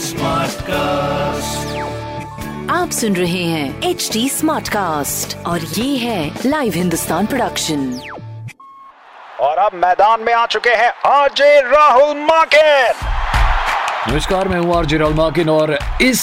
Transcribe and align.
Smart 0.00 0.60
cast 0.62 1.78
आप 2.70 2.90
सुन 2.90 3.16
रहे 3.16 3.42
हैं 3.44 3.90
एच 3.90 4.08
डी 4.12 4.28
स्मार्ट 4.28 4.68
कास्ट 4.68 5.36
और 5.46 5.60
ये 5.78 5.96
है 5.96 6.30
लाइव 6.46 6.72
हिंदुस्तान 6.74 7.26
प्रोडक्शन 7.26 7.84
और 9.40 9.58
अब 9.58 9.74
मैदान 9.74 10.22
में 10.22 10.32
आ 10.34 10.46
चुके 10.46 10.74
हैं 10.74 10.90
आरजे 11.06 11.60
राहुल 11.70 12.16
माके 12.20 12.72
नमस्कार 14.12 14.48
मैं 14.48 14.58
हूँ 14.58 14.76
आरजे 14.76 14.98
राहुल 14.98 15.14
माकेन 15.14 15.48
और 15.50 15.78
इस 16.02 16.22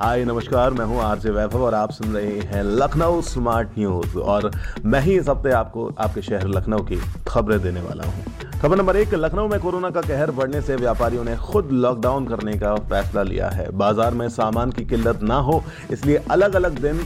hi, 0.00 0.24
नमस्कार, 0.24 0.72
मैं 0.72 0.84
हूँ 0.86 1.00
आरजे 1.02 1.30
वैभव 1.30 1.62
और 1.64 1.74
आप 1.74 1.92
सुन 1.92 2.12
रहे 2.14 2.38
हैं 2.48 2.62
लखनऊ 2.62 3.20
स्मार्ट 3.20 3.68
न्यूज़। 3.78 4.16
और 4.16 4.50
मैं 4.84 5.00
ही 5.00 5.16
इस 5.18 5.28
हफ़्ते 5.28 5.50
आपको, 5.50 5.86
आपके 5.98 6.22
शहर 6.22 6.48
लखनऊ 6.48 6.84
की 6.84 6.98
खबरें 7.28 7.60
देने 7.62 7.80
वाला 7.80 8.04
हूँ। 8.04 8.24
खबर 8.60 8.76
नंबर 8.76 8.96
एक, 8.96 9.14
लखनऊ 9.14 9.48
में 9.48 9.58
कोरोना 9.60 9.90
का 9.90 10.00
कहर 10.00 10.30
बढ़ने 10.30 10.60
से 10.62 10.76
व्यापारियों 10.76 11.24
ने 11.24 11.34
खुद 11.38 11.70
लॉकडाउन 11.72 12.26
करने 12.26 12.52
का 12.58 12.74
फैसला 12.84 13.22
लिया 13.22 13.48
है। 13.48 13.68
बाज़ार 13.72 14.14
में 14.14 14.28
सामान 14.28 14.70
की 14.70 14.84
किल्लत 14.84 15.22
ना 15.22 15.38
हो, 15.38 15.62
इसलिए 15.90 16.22
अलग 16.30 16.54
अलग 16.54 16.78
दिन 16.78 17.00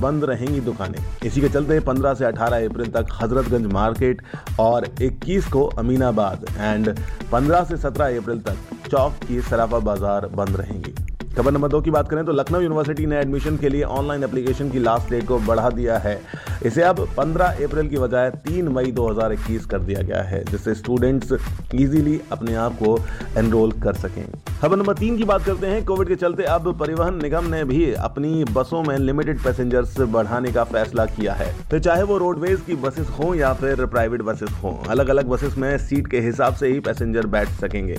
बंद 0.00 0.24
रहेंगी 0.24 0.60
दुकानें। 0.60 0.98
इसी 1.24 1.40
के 1.40 1.48
चलते 1.48 1.78
15 1.82 2.14
से 2.14 2.24
18 2.24 2.68
अप्रैल 2.68 2.90
तक 2.92 3.16
हजरतगंज 3.22 3.72
मार्केट 3.72 4.22
और 4.60 4.88
21 5.02 5.48
को 5.52 5.64
अमीनाबाद 5.78 6.46
एंड 6.58 6.94
15 7.32 7.64
से 7.64 7.76
17 7.78 8.18
अप्रैल 8.18 8.40
तक 8.40 8.88
चौक 8.90 9.24
की 9.28 9.40
सराफा 9.42 9.78
बाज़ार 9.80 10.26
बंद 10.34 10.56
रहेंगी। 10.56 10.94
खबर 11.36 11.52
नंबर 11.52 11.68
दो 11.68 11.80
की 11.80 11.90
बात 11.90 12.08
करें 12.08 12.24
तो 12.24 12.32
लखनऊ 12.32 12.60
यूनिवर्सिटी 12.60 13.04
ने 13.06 13.16
एडमिशन 13.16 13.56
के 13.56 13.68
लिए 13.68 13.82
ऑनलाइन 13.82 14.24
एप्लीकेशन 14.24 14.70
की 14.70 14.78
लास्ट 14.78 15.10
डेट 15.10 15.26
को 15.26 15.38
बढ़ा 15.38 15.70
दिया 15.70 15.96
है। 15.98 16.20
इसे 16.66 16.82
अब 16.82 17.00
15 17.16 17.64
अप्रैल 17.64 17.88
की 17.88 17.96
बजाय 17.96 18.30
3 18.46 18.68
मई 18.68 18.92
2021 18.92 19.64
कर 19.66 19.78
दिया 19.78 20.02
गया 20.02 20.22
है, 20.22 20.44
जिससे 20.44 20.74
स्टूडेंट्स 20.74 21.32
इजीली 21.74 22.20
अपने 22.32 22.54
आप 22.54 22.72
को 22.72 22.98
एनरोल 23.38 23.72
कर 23.72 23.94
सकें। 23.94 24.24
खबर 24.60 24.76
नंबर 24.76 24.94
तीन 24.94 25.16
की 25.16 25.24
बात 25.24 25.44
करते 25.44 25.66
हैं। 25.66 25.84
कोविड 25.84 26.08
के 26.08 26.14
चलते 26.16 26.42
अब 26.42 26.72
परिवहन 26.80 27.22
निगम 27.22 27.44
ने 27.44 27.64
भी 27.64 27.92
अपनी 27.92 28.44
बसों 28.52 28.82
में 28.82 28.96
लिमिटेड 28.98 29.42
पैसेंजर्स 29.42 30.00
बढ़ाने 30.00 30.52
का 30.52 30.64
फैसला 30.64 31.06
किया 31.06 31.34
है। 31.34 31.54
तो 31.70 31.78
चाहे 31.78 32.02
वो 32.02 32.18
रोडवेज़ 32.18 32.60
की 32.60 32.76
बसेस 32.76 33.08
हो 33.18 33.34
या 33.34 33.52
फिर 33.54 33.86
प्राइवेट 33.86 34.22
बसेस 34.22 34.50
हो 34.62 34.80
अलग 34.88 35.08
अलग 35.08 35.28
बसेस 35.28 35.56
में 35.58 35.76
सीट 35.78 36.06
के 36.06 36.20
हिसाब 36.20 36.54
से 36.54 36.68
ही 36.68 36.80
पैसेंजर 36.80 37.26
बैठ 37.26 37.48
सकेंगे। 37.60 37.98